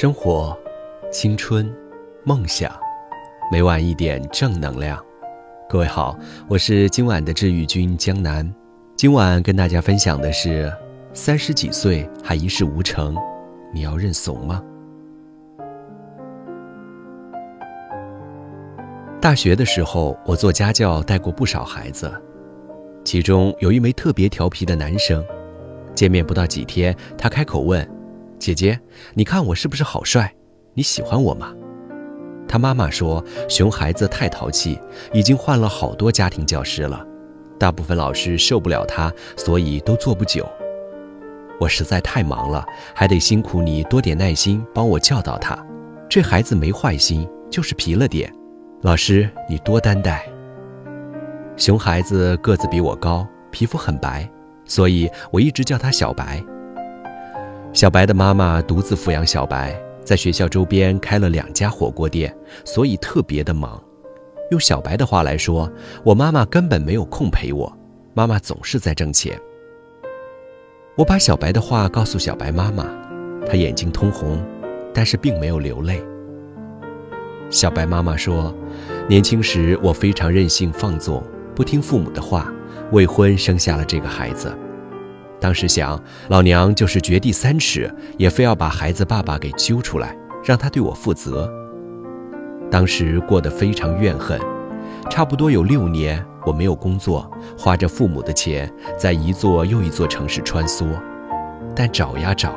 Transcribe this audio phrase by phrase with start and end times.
[0.00, 0.56] 生活、
[1.10, 1.68] 青春、
[2.22, 2.70] 梦想，
[3.50, 5.04] 每晚一点正能量。
[5.68, 8.48] 各位好，我是今晚的治愈君江南。
[8.94, 10.72] 今晚跟大家分享的是：
[11.12, 13.16] 三十几岁还一事无成，
[13.74, 14.62] 你要认怂吗？
[19.20, 22.08] 大学的时候，我做家教带过不少孩子，
[23.02, 25.26] 其中有一枚特别调皮的男生。
[25.92, 27.97] 见面不到几天，他开口问。
[28.38, 28.78] 姐姐，
[29.14, 30.32] 你看我是不是好帅？
[30.74, 31.52] 你喜欢我吗？
[32.46, 34.78] 他妈妈说，熊孩子太淘气，
[35.12, 37.04] 已经换了好多家庭教师了，
[37.58, 40.48] 大部分老师受不了他，所以都做不久。
[41.60, 45.58] 我实在太忙了，还得辛苦你多点耐心帮我教导他。
[46.08, 48.32] 这孩子没坏心，就是皮了点，
[48.82, 50.24] 老师你多担待。
[51.56, 54.30] 熊孩子个子比我高，皮肤很白，
[54.64, 56.40] 所以我一直叫他小白。
[57.72, 63.80] 小白的妈妈独自抚养小白，在学校周边开了两家火锅店，所以特别的忙。
[64.50, 65.70] 用小白的话来说，
[66.02, 67.70] 我妈妈根本没有空陪我，
[68.14, 69.38] 妈妈总是在挣钱。
[70.96, 72.86] 我把小白的话告诉小白妈妈，
[73.46, 74.42] 她眼睛通红，
[74.94, 76.02] 但是并没有流泪。
[77.50, 78.52] 小白妈妈说，
[79.06, 81.22] 年轻时我非常任性放纵，
[81.54, 82.50] 不听父母的话，
[82.92, 84.52] 未婚生下了这个孩子。
[85.40, 91.50] 当时想，老娘就是掘地三尺，也非要把孩子爸爸给揪出来，让他对我负责。
[92.70, 94.38] 当时过得非常怨恨，
[95.08, 100.86] 差不多有六年，我没有工作，花着父母的钱，在一座又一座城市穿梭，
[101.74, 102.54] 但找呀找，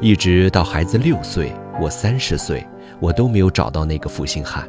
[0.00, 2.66] 一直到孩子六岁，我三十岁，
[3.00, 4.68] 我都没有找到那个负心汉。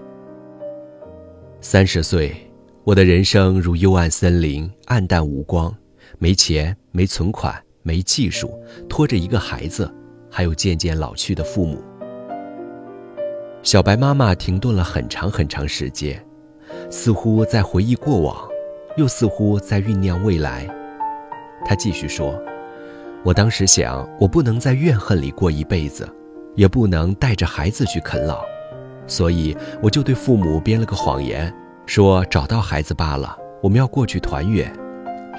[1.60, 2.36] 三十岁，
[2.84, 5.76] 我的人生如幽暗森林，暗淡无光。
[6.20, 9.94] 没钱，没存款，没技术，拖着一个孩子，
[10.32, 11.84] 还有渐渐老去的父母。
[13.62, 16.20] 小白妈妈停顿了很长很长时间，
[16.90, 18.36] 似乎在回忆过往，
[18.96, 20.68] 又似乎在酝酿未来。
[21.64, 22.42] 她继续说
[23.24, 26.08] ：“我当时想，我不能在怨恨里过一辈子，
[26.56, 28.42] 也不能带着孩子去啃老，
[29.06, 31.54] 所以我就对父母编了个谎言，
[31.86, 34.74] 说找到孩子罢了，我们要过去团圆。”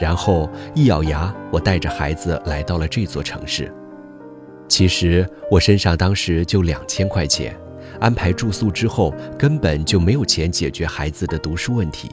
[0.01, 3.73] 然后一咬牙，我带着孩子来到了这座城市。
[4.69, 7.57] 其实我身上当时就两千块钱，
[8.01, 12.09] 安排住宿之后，根本就没有钱解决孩子的读书问题。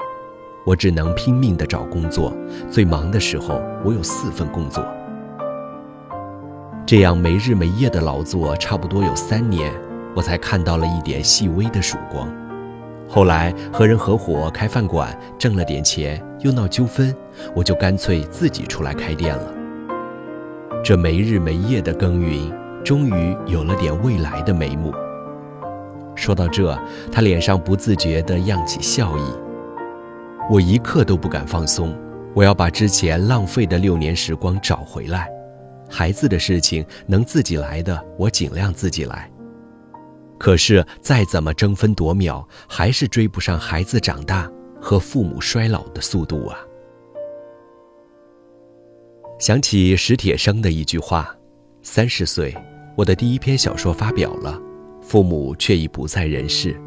[0.66, 2.34] 我只能拼命地找工作，
[2.72, 4.84] 最忙的时候，我有四份工作。
[6.88, 9.72] 这样没日没夜的劳作，差不多有三年，
[10.16, 12.28] 我才看到了一点细微的曙光。
[13.08, 17.16] 后来和人合伙开饭馆，挣了点钱，又闹纠纷，
[17.56, 19.54] 我就干脆自己出来开店了。
[20.84, 22.52] 这没日没夜的耕耘，
[22.84, 24.94] 终于有了点未来的眉目。
[26.16, 26.78] 说到这，
[27.12, 29.22] 他脸上不自觉地漾起笑意。
[30.50, 31.96] 我一刻都不敢放松，
[32.34, 35.30] 我要把之前浪费的六年时光找回来。
[35.90, 39.30] 孩子的事情能自己来的，我尽量自己来。
[40.46, 44.48] 可是再怎么争分夺秒，还是追不上孩子长大
[44.80, 46.60] 和父母衰老的速度啊！
[49.40, 51.36] 想起史铁生的一句话
[51.82, 52.56] ：“三十岁，
[52.96, 54.62] 我的第一篇小说发表了，
[55.02, 56.80] 父母却已不在人世。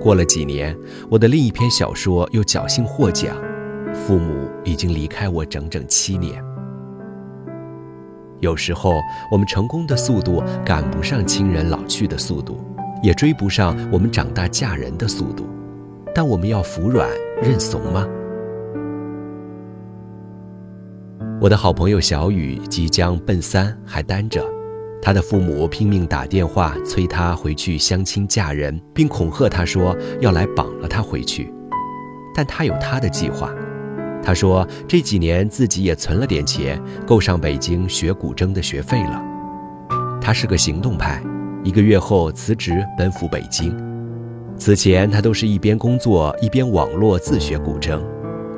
[0.00, 0.76] 过了几年，
[1.08, 3.40] 我的另一篇小说又侥幸获奖，
[3.94, 6.44] 父母已经离开我整整七年。”
[8.44, 12.60] 有时候，我们成功的速度赶不上亲人老去的速度，
[13.02, 15.48] 也追不上我们长大嫁人的速度，
[16.14, 17.08] 但我们要服软
[17.42, 18.06] 认怂吗？
[21.40, 24.44] 我的好朋友小雨即将奔三，还单着，
[25.02, 31.52] 他的父母拼命打电话催他回去相亲嫁人，并恐吓他说要来绑了他回去，
[32.34, 33.50] 但他有他的计划。
[34.24, 39.22] 他说：“这几年自己也存了点钱，够上北京学古筝的学费了。
[40.18, 41.22] 他是个行动派，
[41.62, 43.76] 一个月后辞职奔赴北京。
[44.56, 48.00] 此前他都是一边工作一边网络自学古筝，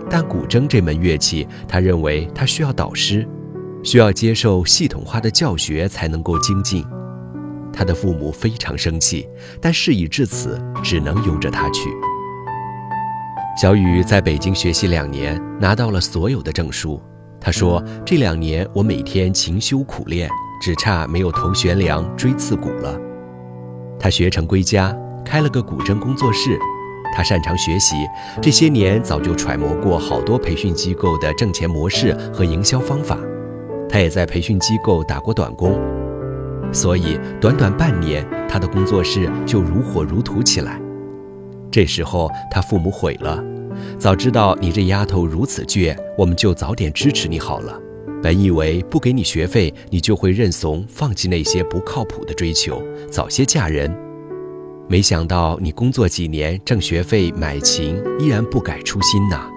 [0.08, 3.26] 但古筝这门乐器，他认为他需要导师，
[3.82, 6.84] 需要接受系统化的教学才能够精进。
[7.72, 9.28] 他的父母非常生气，
[9.60, 11.90] 但事已至此，只能由着他去。”
[13.56, 17.00] 小雨在北京学习两年，拿到了所有的证书。
[17.40, 20.28] 他说：“这两年我每天勤修苦练，
[20.60, 22.94] 只差没有头悬梁锥刺股了。”
[23.98, 24.94] 他学成归家，
[25.24, 26.58] 开了个古筝工作室。
[27.14, 27.96] 他擅长学习，
[28.42, 33.16] 这些年早就揣摩过好多培训机构的挣钱模式和营销方法。
[33.88, 35.80] 他也在培训机构打过短工，
[36.72, 40.78] 所以短短半年，他的工作室就如火如荼起来。
[41.70, 43.42] 这时候他父母悔了，
[43.98, 47.78] 早知道你这丫头如此倔，我们就早点支持你好了。
[48.22, 53.94] 本以为不给你学费，你就会认怂，放弃那些不靠谱的追求，早些嫁人。
[54.88, 59.48] 没想到你工作几年挣学费买琴，依然不改初心呐。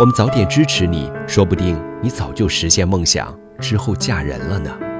[0.00, 4.91] 我们早点支持你，说不定你早就实现梦想，之后嫁人了呢。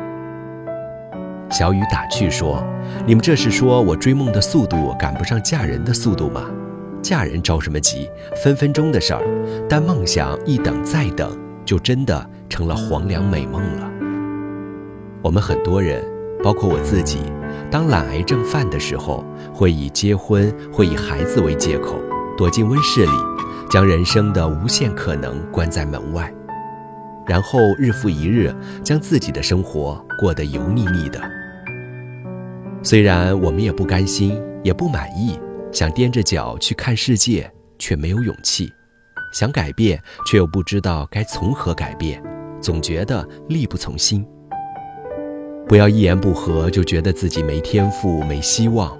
[1.52, 2.64] 小雨打趣说
[3.04, 6.46] ：“你们这是说我追梦的速度赶不上嫁人的速度吗？
[7.02, 8.08] 嫁人着什么急？
[8.42, 9.22] 分分钟的事儿。
[9.68, 13.90] 但梦想一等再等，就真的成了黄粱美梦了。
[15.20, 16.02] 我们很多人，
[16.42, 17.18] 包括我自己，
[17.70, 19.22] 当懒癌症犯的时候，
[19.52, 21.96] 会以结婚、会以孩子为借口，
[22.34, 23.12] 躲进温室里。”
[23.70, 26.30] 将人生的无限可能关在门外，
[27.26, 28.54] 然后日复一日
[28.84, 31.18] 将自己的生活过得油腻腻的。
[32.84, 35.38] 虽然我们也不甘心，也不满意，
[35.70, 37.48] 想踮着脚去看世界，
[37.78, 38.66] 却没有勇气；
[39.32, 42.20] 想改变，却又不知道该从何改变，
[42.60, 44.26] 总觉得力不从心。
[45.68, 48.98] 不要一言不合就觉得自己没天赋、没希望，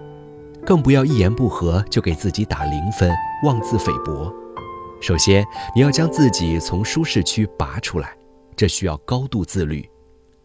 [0.64, 3.10] 更不要一言不合就给自己打零分、
[3.44, 4.32] 妄自菲薄。
[5.00, 5.44] 首先，
[5.74, 8.16] 你要将自己从舒适区拔出来，
[8.54, 9.84] 这需要高度自律。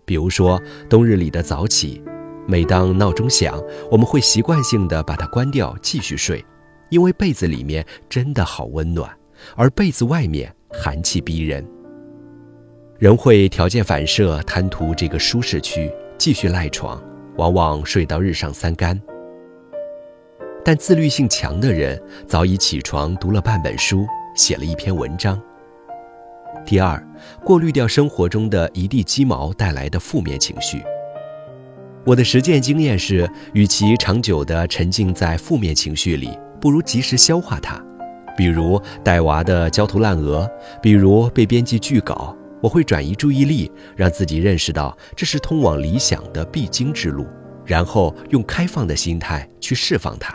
[0.05, 2.01] 比如说，冬日里的早起，
[2.47, 3.61] 每当闹钟响，
[3.91, 6.43] 我们会习惯性的把它关掉，继续睡，
[6.89, 9.11] 因为被子里面真的好温暖，
[9.55, 11.65] 而被子外面寒气逼人。
[12.97, 17.03] 人会条件反射贪图这个舒适区，继续赖床，
[17.35, 18.99] 往往睡到日上三竿。
[20.63, 24.07] 但自律性强的人，早已起床读了半本书。
[24.37, 25.41] 写了一篇文章。
[26.63, 27.03] 第二，
[27.43, 30.79] 过滤掉生活中的一地鸡毛带来的负面情绪。
[32.07, 36.29] 我的实践经验是，与其长久地沉浸在负面情绪里，
[36.61, 37.83] 不如及时消化它。
[38.37, 40.49] 比如带娃的焦头烂额，
[40.81, 47.27] 比如被编辑拒稿，我会转移注意力，让自己认识到这是通往理想的必经之路，
[47.65, 50.33] 然后用开放的心态去释放它。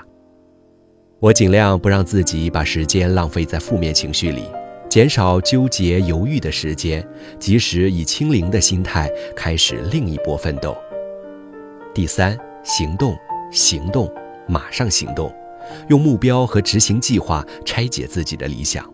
[1.20, 4.42] 我尽量不让自己把时间浪费在负面情绪里，
[4.90, 7.02] 减少纠结犹豫的时间，
[7.38, 10.76] 及时以清零的心态开始另一波奋斗。
[11.94, 13.14] 第三，行动，
[13.50, 14.10] 行动，
[14.48, 15.30] 马上行动，
[15.88, 18.90] 用目标和执行计划拆解自己的理想。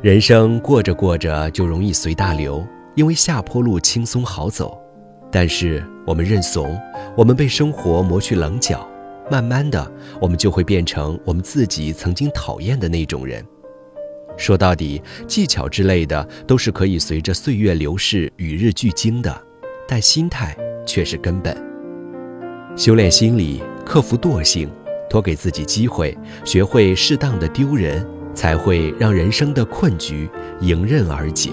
[0.00, 4.80] 人生过着过着就容易随大流，因为下坡路轻松好走，
[5.30, 6.80] 但是我们认怂，
[7.14, 8.88] 我们被生活磨去棱角。
[9.30, 9.92] 慢慢的，
[10.22, 13.44] 我们就会变成我们自己曾经讨厌的那种人。
[14.38, 19.40] 说到底，技巧之类的都是可以随着岁月流逝与日俱增的，
[19.90, 20.56] 但心态
[20.86, 21.52] 却是根本。
[22.76, 24.70] 修炼心理，克服惰性，
[25.10, 31.50] 多给自己机会，学会适当的丢人，才会让人生的困局迎刃而解。